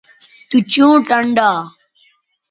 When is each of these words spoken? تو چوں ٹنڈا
تو 0.49 0.57
چوں 0.71 0.93
ٹنڈا 1.07 1.49